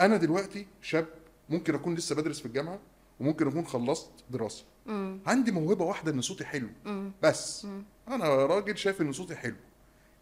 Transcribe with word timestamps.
أنا 0.00 0.16
دلوقتي 0.16 0.66
شاب 0.82 1.06
ممكن 1.50 1.74
أكون 1.74 1.94
لسه 1.94 2.14
بدرس 2.14 2.40
في 2.40 2.46
الجامعة 2.46 2.78
وممكن 3.20 3.48
أكون 3.48 3.66
خلصت 3.66 4.10
دراسة. 4.30 4.64
مم. 4.86 5.20
عندي 5.26 5.52
موهبة 5.52 5.84
واحدة 5.84 6.12
إن 6.12 6.20
صوتي 6.20 6.44
حلو. 6.44 6.68
مم. 6.84 7.12
بس 7.22 7.66
أنا 8.08 8.28
راجل 8.28 8.78
شايف 8.78 9.00
إن 9.00 9.12
صوتي 9.12 9.36
حلو. 9.36 9.56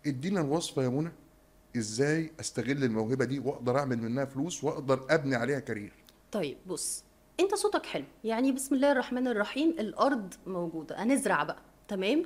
ادينا 0.06 0.40
الوصفة 0.40 0.82
يا 0.82 0.88
منى 0.88 1.12
إزاي 1.76 2.32
أستغل 2.40 2.84
الموهبة 2.84 3.24
دي 3.24 3.38
وأقدر 3.38 3.78
أعمل 3.78 3.98
منها 4.02 4.24
فلوس 4.24 4.64
وأقدر 4.64 5.06
أبني 5.10 5.34
عليها 5.34 5.58
كارير. 5.60 5.92
طيب 6.32 6.56
بص 6.66 7.04
أنت 7.40 7.54
صوتك 7.54 7.86
حلو. 7.86 8.04
يعني 8.24 8.52
بسم 8.52 8.74
الله 8.74 8.92
الرحمن 8.92 9.28
الرحيم 9.28 9.70
الأرض 9.70 10.34
موجودة. 10.46 11.02
هنزرع 11.02 11.42
بقى. 11.42 11.62
تمام؟ 11.88 12.24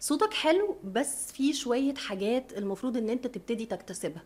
صوتك 0.00 0.32
حلو 0.34 0.76
بس 0.84 1.32
في 1.32 1.52
شوية 1.52 1.94
حاجات 1.94 2.52
المفروض 2.58 2.96
إن 2.96 3.10
أنت 3.10 3.26
تبتدي 3.26 3.66
تكتسبها. 3.66 4.22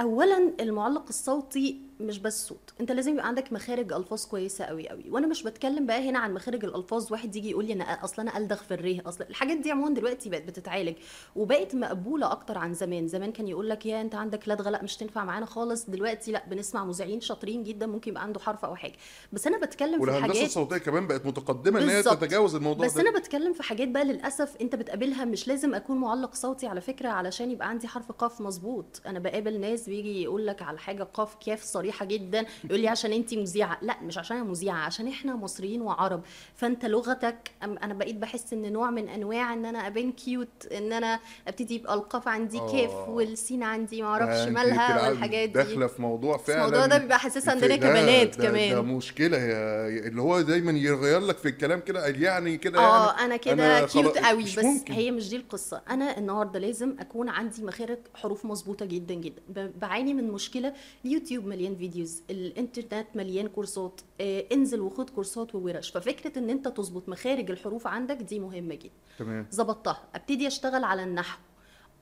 اولا 0.00 0.52
المعلق 0.60 1.04
الصوتي 1.08 1.76
مش 2.00 2.18
بس 2.18 2.46
صوت. 2.48 2.72
انت 2.80 2.92
لازم 2.92 3.12
يبقى 3.12 3.26
عندك 3.26 3.52
مخارج 3.52 3.92
ألفاظ 3.92 4.24
كويسة 4.24 4.64
قوي 4.64 4.88
قوي 4.88 5.10
وأنا 5.10 5.26
مش 5.26 5.42
بتكلم 5.42 5.86
بقى 5.86 6.08
هنا 6.10 6.18
عن 6.18 6.34
مخارج 6.34 6.64
الألفاظ 6.64 7.12
واحد 7.12 7.36
يجي 7.36 7.50
يقول 7.50 7.64
لي 7.64 7.72
أنا 7.72 8.04
أصلا 8.04 8.22
أنا 8.22 8.38
ألدغ 8.38 8.56
في 8.56 8.74
الريه. 8.74 9.02
أصلا 9.06 9.28
الحاجات 9.30 9.56
دي 9.56 9.70
عموما 9.70 9.94
دلوقتي 9.94 10.30
بقت 10.30 10.42
بتتعالج. 10.42 10.94
وبقت 11.36 11.74
مقبولة 11.74 12.32
أكتر 12.32 12.58
عن 12.58 12.74
زمان. 12.74 13.08
زمان 13.08 13.32
كان 13.32 13.48
يقول 13.48 13.68
لك 13.68 13.86
يا 13.86 14.00
أنت 14.00 14.14
عندك 14.14 14.48
لدغه 14.48 14.70
لا 14.70 14.82
مش 14.82 14.96
تنفع 14.96 15.24
معانا 15.24 15.46
خالص. 15.46 15.90
دلوقتي 15.90 16.32
لا 16.32 16.44
بنسمع 16.48 16.84
مذيعين 16.84 17.20
شاطرين 17.20 17.62
جدا. 17.62 17.86
ممكن 17.86 18.10
يبقى 18.10 18.22
عنده 18.22 18.40
حرف 18.40 18.64
أو 18.64 18.76
حاجة. 18.76 18.94
بس 19.32 19.46
أنا 19.46 19.58
بتكلم 19.58 19.94
في 19.96 20.00
والهندسة 20.00 20.32
حاجات 20.34 20.46
الصوتية 20.46 20.78
كمان 20.78 21.06
بقت 21.06 21.26
متقدمة 21.26 21.82
إن 21.82 21.88
هي. 21.88 22.02
تتجاوز 22.02 22.54
الموضوع 22.54 22.86
بس 22.86 22.94
ده. 22.94 23.00
أنا 23.00 23.18
بتكلم 23.18 23.52
في 23.52 23.62
حاجات 23.62 23.88
بقى 23.88 24.04
للأسف 24.04 24.56
أنت 24.60 24.74
بتقابلها. 24.74 25.24
مش 25.24 25.48
لازم 25.48 25.74
أكون 25.74 25.96
معلق 25.96 26.34
صوتي 26.34 26.66
على 26.66 26.80
فكرة 26.80 27.08
علشان 27.08 27.50
يبقى 27.50 27.68
عندي 27.68 27.88
حرف 27.88 28.12
قاف 28.12 28.40
مظبوط. 28.40 29.02
أنا 29.06 29.18
بقابل 29.18 29.60
ناس 29.60 29.88
بيجي 29.88 30.22
يقول 30.22 30.46
لك 30.46 30.62
على 30.62 30.78
حاجة 30.78 31.02
قاف 31.02 31.34
كاف 31.46 31.62
صريحة 31.84 32.04
جدا 32.04 32.44
يقول 32.64 32.80
لي 32.80 32.88
عشان 32.88 33.12
انت 33.12 33.34
مذيعة. 33.34 33.78
لا 33.82 33.96
مش 34.02 34.18
عشان 34.18 34.36
أنا 34.36 34.46
مذيعة 34.46 34.76
عشان 34.76 35.08
إحنا 35.08 35.36
مصريين 35.36 35.82
وعرب. 35.82 36.22
فأنت 36.56 36.84
لغتك 36.84 37.50
أنا 37.62 37.94
بقيت 37.94 38.16
بحس 38.16 38.52
إن 38.52 38.72
نوع 38.72 38.90
من 38.90 39.08
أنواع 39.08 39.52
إن 39.52 39.64
أنا 39.64 39.86
أبان 39.86 40.12
cute 40.12 40.66
إن 40.72 40.92
أنا 40.92 41.20
أبتدي 41.48 41.74
يبقى 41.74 41.94
القاف 41.94 42.28
عندي 42.28 42.58
آه. 42.58 43.10
والسين 43.10 43.62
عندي 43.62 43.96
ده 44.00 44.02
معرفش 44.02 44.48
أنت 44.48 44.48
مالها 44.58 45.08
والحاجات 45.08 45.48
دي. 45.48 45.54
داخلة 45.54 45.86
في 45.86 46.02
موضوع 46.02 46.36
فعلا. 46.36 46.64
الموضوع 46.64 46.86
ده 46.86 46.98
بيبقى 46.98 47.18
حساس 47.18 47.48
عندنا 47.48 47.76
كبنات 47.76 48.36
كمان. 48.36 48.74
ده 48.74 48.82
مشكلة. 48.82 49.36
يا 49.38 49.88
اللي 50.08 50.22
هو 50.22 50.40
دايما 50.40 50.72
يغير 50.72 51.20
لك 51.20 51.38
في 51.38 51.48
الكلام 51.48 51.80
كده 51.80 52.06
يعني 52.06 52.56
كده 52.56 52.78
آه 52.80 53.06
يعني 53.12 53.24
أنا 53.24 53.36
كده 53.36 53.86
cute 53.86 54.18
قوي. 54.18 54.42
بس 54.42 54.58
ممكن. 54.58 54.94
هي 54.94 55.10
مش 55.10 55.28
دي 55.28 55.36
القصة. 55.36 55.82
أنا 55.90 56.18
النهارده 56.18 56.58
لازم 56.58 56.96
أكون 57.00 57.28
عندي 57.28 57.62
مخارج 57.62 57.98
حروف 58.14 58.44
مظبوطة 58.44 58.86
جدا 58.86 59.14
جدا. 59.14 59.72
بعاني 59.80 60.14
من 60.14 60.30
مشكلة 60.30 60.72
اليوتيوب 61.04 61.46
مليان 61.46 61.73
videos 61.76 62.22
الإنترنت 62.30 63.06
مليان 63.14 63.48
كورسات. 63.48 64.00
آه 64.20 64.44
انزل 64.52 64.80
وخد 64.80 65.10
كورسات 65.10 65.54
وورش. 65.54 65.90
ففكرة 65.90 66.38
إن 66.38 66.50
أنت 66.50 66.68
تظبط 66.68 67.08
مخارج 67.08 67.50
الحروف 67.50 67.86
عندك 67.86 68.16
دي 68.16 68.38
مهمة 68.38 68.74
جدا. 68.74 68.92
تمام. 69.18 69.46
ظبطتها. 69.54 70.02
أبتدي 70.14 70.46
أشتغل 70.46 70.84
على 70.84 71.02
النحو. 71.04 71.38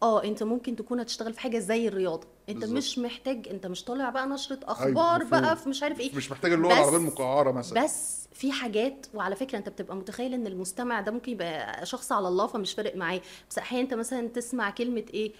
آه 0.02 0.24
أنت 0.24 0.42
ممكن 0.42 0.76
تكون 0.76 1.00
هتشتغل 1.00 1.32
في 1.32 1.40
حاجة 1.40 1.58
زي 1.58 1.88
الرياضة. 1.88 2.26
أنت 2.48 2.58
بالظبط. 2.58 2.76
مش 2.76 2.98
محتاج 2.98 3.48
أنت 3.48 3.66
مش 3.66 3.84
طالع 3.84 4.10
بقى 4.10 4.26
نشرة 4.26 4.58
أخبار 4.62 5.24
مفهوم. 5.24 5.40
بقى 5.42 5.56
في 5.56 5.68
مش 5.68 5.82
عارف 5.82 6.00
إيه. 6.00 6.14
مش 6.16 6.30
محتاج 6.30 6.52
اللغة 6.52 6.72
العربية 6.72 6.96
المقعرة 6.96 7.52
مثلا. 7.52 7.84
بس 7.84 8.28
في 8.32 8.52
حاجات 8.52 9.06
وعلى 9.14 9.36
فكرة 9.36 9.58
أنت 9.58 9.68
بتبقى 9.68 9.96
متخيل 9.96 10.34
إن 10.34 10.46
المستمع 10.46 11.00
ده 11.00 11.12
ممكن 11.12 11.32
يبقى 11.32 11.86
شخص 11.86 12.12
على 12.12 12.28
الله 12.28 12.46
فمش 12.46 12.72
فارق 12.72 12.96
معاه. 12.96 13.20
بس 13.50 13.58
أحيانا 13.58 13.84
أنت 13.84 13.94
مثلا 13.94 14.28
تسمع 14.28 14.70
كلمة 14.70 15.04
إيه؟ 15.14 15.32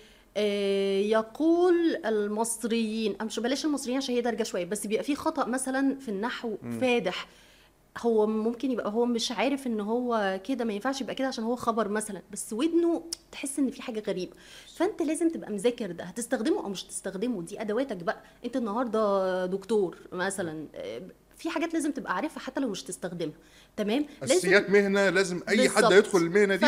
يقول 1.10 1.96
المصريين 2.06 3.16
أو 3.20 3.26
مش 3.26 3.40
بلاش 3.40 3.64
المصريين 3.64 3.96
عشان 3.98 4.14
هي 4.14 4.20
درجه 4.20 4.42
شوية 4.42 4.64
بس 4.64 4.86
بيبقى 4.86 5.04
في 5.04 5.14
خطأ 5.16 5.44
مثلا 5.46 5.96
في 5.98 6.08
النحو 6.08 6.56
فادح. 6.80 7.28
هو 7.98 8.26
ممكن 8.26 8.70
يبقى 8.70 8.90
هو 8.92 9.04
مش 9.06 9.32
عارف 9.32 9.66
إن 9.66 9.80
هو 9.80 10.40
كده 10.44 10.64
ما 10.64 10.72
ينفعش 10.72 11.00
يبقى 11.00 11.14
كده 11.14 11.28
عشان 11.28 11.44
هو 11.44 11.56
خبر 11.56 11.88
مثلا 11.88 12.22
بس 12.32 12.52
ودنه 12.52 13.02
تحس 13.32 13.58
إن 13.58 13.70
في 13.70 13.82
حاجة 13.82 14.02
غريبة. 14.06 14.32
فأنت 14.76 15.02
لازم 15.02 15.28
تبقى 15.30 15.52
مذاكر 15.52 15.92
ده. 15.92 16.04
هتستخدمه 16.04 16.64
أو 16.64 16.68
مش 16.68 16.84
تستخدمه 16.84 17.42
دي 17.42 17.60
أدواتك 17.60 17.96
بقى. 17.96 18.22
أنت 18.44 18.56
النهارده 18.56 19.46
دكتور 19.46 19.96
مثلا 20.12 20.66
آه، 20.74 21.02
في 21.42 21.50
حاجات 21.50 21.74
لازم 21.74 21.92
تبقى 21.92 22.14
عارفها 22.16 22.40
حتى 22.40 22.60
لو 22.60 22.68
مش 22.68 22.82
تستخدمها 22.82 23.34
تمام 23.76 24.06
اساسيات 24.22 24.70
مهنة 24.70 25.08
لازم 25.10 25.40
أي 25.48 25.68
حد 25.68 25.74
بالظبط. 25.74 25.92
هيدخل 25.92 26.18
المهنة 26.18 26.56
دي 26.56 26.66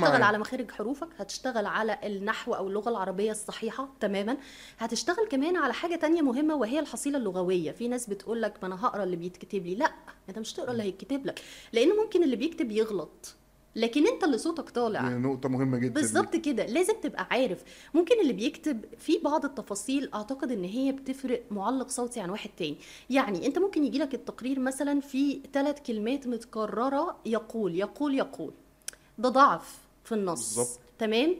معاه. 0.00 0.24
على 0.24 0.38
مخارج 0.38 0.70
حروفك 0.70 1.08
هتشتغل 1.18 1.66
على 1.66 1.98
النحو 2.04 2.52
أو 2.54 2.68
اللغة 2.68 2.88
العربية 2.90 3.30
الصحيحة 3.30 3.88
تماما 4.00 4.36
هتشتغل 4.78 5.28
كمان 5.30 5.56
على 5.56 5.72
حاجة 5.74 5.96
تانية 5.96 6.22
مهمة 6.22 6.54
وهي 6.54 6.78
الحصيلة 6.80 7.18
اللغوية 7.18 7.72
في 7.72 7.88
ناس 7.88 8.06
بتقول 8.10 8.42
لك 8.42 8.54
ما 8.62 8.66
أنا 8.68 8.86
هقرأ 8.86 9.04
اللي 9.04 9.16
بيتكتب 9.16 9.66
لي 9.66 9.74
لأ 9.74 9.92
أنت 10.28 10.38
مش 10.38 10.52
تقرا 10.52 10.70
اللي 10.72 10.82
هيتكتب 10.82 11.26
لك 11.26 11.40
لأن 11.72 11.88
ممكن 11.96 12.22
اللي 12.22 12.36
بيكتب 12.36 12.70
يغلط 12.70 13.34
لكن 13.76 14.06
انت 14.06 14.24
اللي 14.24 14.38
صوتك 14.38 14.70
طالع. 14.70 15.08
دي 15.08 15.14
نقطة 15.14 15.48
مهمة 15.48 15.78
جدا. 15.78 15.94
بالظبط 15.94 16.36
كده. 16.36 16.66
لازم 16.66 16.94
تبقى 17.02 17.26
عارف. 17.30 17.64
ممكن 17.94 18.20
اللي 18.20 18.32
بيكتب 18.32 18.84
في 18.98 19.18
بعض 19.18 19.44
التفاصيل 19.44 20.10
أعتقد 20.14 20.52
إن 20.52 20.64
هي 20.64 20.92
بتفرق 20.92 21.42
معلق 21.50 21.88
صوتي 21.88 22.20
عن 22.20 22.30
واحد 22.30 22.50
تاني. 22.56 22.76
يعني 23.10 23.46
أنت 23.46 23.58
ممكن 23.58 23.84
يجي 23.84 23.98
لك 23.98 24.14
التقرير 24.14 24.60
مثلا 24.60 25.00
في 25.00 25.40
ثلاث 25.52 25.80
كلمات 25.86 26.26
متكررة 26.26 27.16
يقول 27.26 27.74
يقول 27.74 28.14
يقول. 28.14 28.52
ده 29.18 29.28
ضعف 29.28 29.78
في 30.04 30.12
النص. 30.12 30.56
بالظبط. 30.56 30.80
تمام؟ 30.98 31.36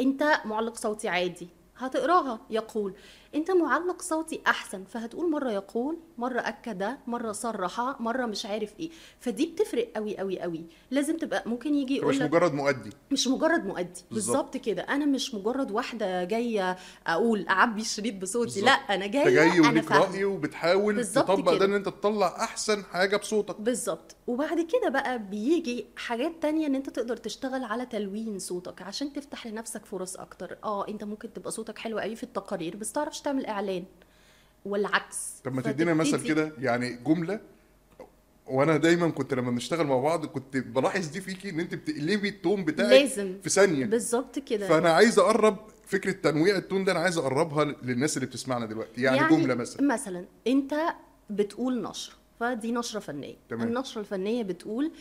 أنت 0.00 0.40
معلق 0.44 0.76
صوتي 0.76 1.08
عادي. 1.08 1.48
هتقراها. 1.86 2.40
يقول 2.50 2.94
أنت 3.34 3.50
معلق 3.50 4.02
صوتي 4.02 4.40
أحسن 4.46 4.84
فهتقول 4.84 5.30
مرة 5.30 5.52
يقول 5.52 5.98
مرة 6.18 6.40
أكد 6.40 6.96
مرة 7.06 7.32
صرح 7.32 7.80
مرة 8.00 8.26
مش 8.26 8.46
عارف 8.46 8.72
إيه. 8.80 8.90
فدي 9.20 9.46
بتفرق 9.46 9.92
قوي 9.96 10.18
قوي 10.18 10.40
قوي 10.40 10.64
لازم 10.90 11.16
تبقى 11.16 11.42
ممكن 11.46 11.74
يجي 11.74 11.96
يقول 11.96 12.14
مش 12.14 12.20
مجرد 12.20 12.54
مؤدي. 12.54 12.90
مش 13.10 13.28
مجرد 13.28 13.66
مؤدي. 13.66 14.00
بالظبط. 14.10 14.56
كده. 14.56 14.82
أنا 14.82 15.06
مش 15.06 15.34
مجرد 15.34 15.70
واحدة 15.70 16.24
جاية 16.24 16.76
أقول 17.06 17.48
أعبي 17.48 17.80
الشريط 17.80 18.14
بصوتي. 18.14 18.44
بالظبط. 18.60 18.64
لأ 18.64 18.72
أنا 18.72 19.06
جاية 19.06 19.30
جاي 19.30 19.60
وليك 19.60 19.92
راي 19.92 20.24
وبتحاول 20.24 21.04
تطبق 21.04 21.54
ده. 21.54 21.64
إن 21.64 21.74
أنت 21.74 21.86
تطلع 21.86 22.26
أحسن 22.44 22.84
حاجة 22.84 23.16
بصوتك. 23.16 23.60
بالظبط. 23.60 24.16
وبعد 24.26 24.60
كده 24.60 24.88
بقى 24.88 25.18
بيجي 25.18 25.86
حاجات 25.96 26.32
تانية 26.42 26.66
إن 26.66 26.74
أنت 26.74 26.90
تقدر 26.90 27.16
تشتغل 27.16 27.64
على 27.64 27.86
تلوين 27.86 28.38
صوتك 28.38 28.82
عشان 28.82 29.12
تفتح 29.12 29.46
لنفسك 29.46 29.86
فرص 29.86 30.16
أكتر. 30.16 30.56
آه 30.64 30.88
أنت 30.88 31.04
ممكن 31.04 31.32
تبقى 31.32 31.50
صوتك 31.50 31.71
حلو 31.78 31.98
قوي 31.98 32.16
في 32.16 32.22
التقارير 32.22 32.76
بس 32.76 32.92
تعرفش 32.92 33.20
تعمل 33.20 33.46
إعلان 33.46 33.84
والعكس. 34.64 35.40
طب 35.44 35.54
ما 35.54 35.62
تدينا 35.62 35.94
مثل 35.94 36.22
كده 36.28 36.52
يعني 36.58 36.98
جملة 37.06 37.40
وأنا 38.46 38.76
دايما 38.76 39.10
كنت 39.10 39.34
لما 39.34 39.50
بنشتغل 39.50 39.86
مع 39.86 39.98
بعض 39.98 40.26
كنت 40.26 40.56
بلاحظ 40.56 41.06
دي 41.06 41.20
فيكي 41.20 41.50
إن 41.50 41.60
أنت 41.60 41.74
بتقلبي 41.74 42.28
التون 42.28 42.64
بتاعك 42.64 42.90
لازم. 42.90 43.34
في 43.42 43.50
ثانية. 43.50 43.86
بالظبط 43.86 44.38
كده. 44.38 44.68
فأنا 44.68 44.90
عايز 44.90 45.18
أقرب 45.18 45.56
فكرة 45.86 46.12
تنويع 46.12 46.56
التون 46.56 46.84
ده 46.84 46.92
أنا 46.92 47.00
عايز 47.00 47.18
أقربها 47.18 47.64
للناس 47.64 48.16
اللي 48.16 48.26
بتسمعنا 48.26 48.66
دلوقتي. 48.66 49.02
يعني, 49.02 49.16
يعني 49.16 49.36
جملة 49.36 49.54
مثلا. 49.54 49.82
مثلا 49.82 50.24
أنت 50.46 50.74
بتقول 51.30 51.82
نشره 51.82 52.14
فدي 52.40 52.72
نشرة 52.72 53.00
فنية. 53.00 53.36
تمام. 53.48 53.68
النشرة 53.68 54.00
الفنية 54.00 54.42
بتقول 54.42 54.92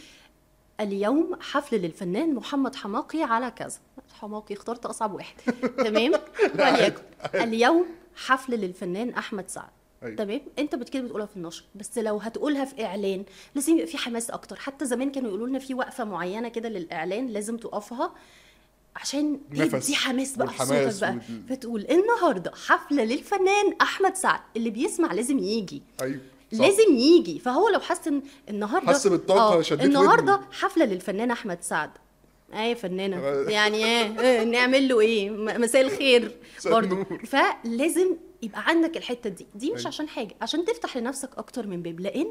اليوم 0.80 1.36
حفل 1.42 1.78
للفنان 1.78 2.36
محمد 2.36 2.76
حماقي 2.76 3.24
على 3.24 3.52
كذا. 3.52 3.80
حماقي 4.20 4.56
اخترت 4.56 4.86
أصعب 4.86 5.14
واحد. 5.14 5.36
تمام؟ 5.86 6.12
وليكن. 6.60 7.02
اليوم 7.36 7.86
حفل 8.16 8.54
للفنان 8.54 9.10
أحمد 9.10 9.50
سعد. 9.50 9.70
أيوة. 10.04 10.16
تمام؟ 10.16 10.42
أنت 10.60 10.76
كده 10.76 11.04
بتقولها 11.04 11.26
في 11.26 11.38
النشر 11.38 11.64
بس 11.76 11.98
لو 11.98 12.18
هتقولها 12.18 12.66
في 12.66 12.86
إعلان 12.86 13.26
لازم 13.56 13.74
يبقى 13.74 13.88
في 13.88 13.98
حماس 13.98 14.30
أكتر. 14.32 14.56
حتى 14.56 14.86
زمان 14.86 15.12
كانوا 15.12 15.30
يقولوا 15.30 15.48
لنا 15.48 15.60
في 15.60 15.74
وقفة 15.74 16.04
معينة 16.04 16.50
كده 16.50 16.70
للإعلان 16.70 17.28
لازم 17.28 17.58
تقفها 17.58 18.12
عشان 18.96 19.40
تدي 19.58 19.96
حماس 19.96 20.36
بقى 20.38 20.48
صوتك 20.48 21.02
بقى. 21.02 21.12
وال- 21.12 21.44
فتقول 21.50 21.86
النهارده 21.92 22.52
حفله 22.68 23.04
للفنان 23.04 23.74
أحمد 23.82 24.16
سعد. 24.16 24.40
اللي 24.58 24.70
بيسمع 24.70 25.14
لازم 25.14 25.40
يجي. 25.40 25.82
أيوه 26.02 26.20
صح. 26.54 26.60
لازم 26.60 26.96
يجي. 26.96 27.40
فهو 27.40 27.70
لو 27.70 27.80
حس 27.80 28.08
إن 28.08 28.22
النهارده 28.50 28.88
حس 28.94 29.08
بالطاقة، 29.08 29.58
آه، 29.60 29.62
شدت 29.62 29.82
النهارده. 29.86 30.42
حفلة 30.52 30.86
للفنان 30.86 31.32
أحمد 31.32 31.58
سعد. 31.62 31.90
إيه 32.60 32.74
فنانة. 32.74 33.18
يعني 33.52 33.86
إيه؟ 33.86 34.44
نعمل 34.44 34.88
له 34.88 35.00
إيه؟ 35.00 35.30
مساء 35.30 35.82
الخير 35.82 36.32
برضه. 36.66 37.04
فلازم 37.04 38.16
يبقى 38.44 38.68
عندك 38.68 38.98
الحتة 38.98 39.30
دي. 39.30 39.48
دي 39.56 39.72
مش 39.72 39.78
أيوة. 39.80 39.88
عشان 39.88 40.08
حاجة 40.08 40.36
عشان 40.42 40.66
تفتح 40.66 40.98
لنفسك 40.98 41.30
أكتر 41.38 41.68
من 41.68 41.82
باب. 41.82 42.00
لأن 42.00 42.28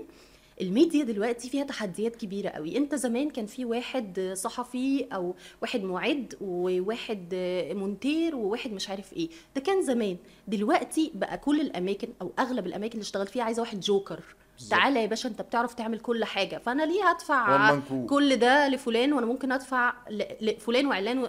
الميديا 0.61 1.05
دلوقتي 1.05 1.49
فيها 1.51 1.65
تحديات 1.65 2.17
كبيرة 2.17 2.49
قوي. 2.49 2.77
أنت 2.77 2.95
زمان 2.95 3.31
كان 3.31 3.47
في 3.47 3.65
واحد 3.65 4.33
صحفي 4.37 5.07
أو 5.13 5.35
واحد 5.63 5.83
معد 5.83 6.35
وواحد 6.41 7.29
مونتير 7.75 8.37
وواحد 8.37 8.73
مش 8.73 8.89
عارف 8.91 9.13
إيه. 9.13 9.29
ده 9.55 9.61
كان 9.61 9.83
زمان. 9.83 10.17
دلوقتي 10.49 11.13
بقى 11.15 11.39
كل 11.39 11.61
الأماكن 11.61 12.09
أو 12.23 12.33
أغلب 12.39 12.67
الأماكن 12.67 12.93
اللي 12.93 13.03
اشتغل 13.03 13.27
فيها 13.27 13.43
عايزة 13.43 13.63
واحد 13.63 13.81
جوكر. 13.81 14.21
تعالى 14.69 15.03
يا 15.03 15.07
باشا 15.07 15.29
انت 15.29 15.43
بتعرف 15.43 15.75
تعمل 15.75 15.99
كل 15.99 16.25
حاجة. 16.25 16.59
فأنا 16.59 16.83
ليه 16.83 17.11
هدفع. 17.11 17.71
كل 18.07 18.37
ده 18.37 18.69
لفلان؟ 18.69 19.13
وأنا 19.13 19.27
ممكن 19.27 19.53
أدفع 19.53 19.93
لفلان 20.41 20.87
وعلان 20.87 21.19
و... 21.25 21.29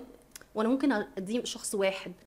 وأنا 0.56 0.70
ممكن 0.70 0.92
أديه 0.92 1.44
شخص 1.44 1.76
واحد. 1.76 2.12